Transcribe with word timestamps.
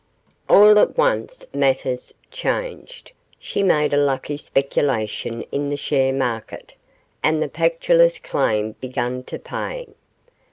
All 0.49 0.79
at 0.79 0.97
once 0.97 1.45
matters 1.53 2.11
changed; 2.31 3.11
she 3.37 3.61
made 3.61 3.93
a 3.93 3.97
lucky 3.97 4.35
speculation 4.35 5.43
in 5.51 5.69
the 5.69 5.77
share 5.77 6.11
market, 6.11 6.73
and 7.21 7.39
the 7.39 7.47
Pactolus 7.47 8.17
claim 8.17 8.71
began 8.81 9.21
to 9.25 9.37
pay. 9.37 9.89